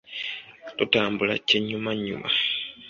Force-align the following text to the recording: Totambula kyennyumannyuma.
Totambula 0.77 1.33
kyennyumannyuma. 1.47 2.29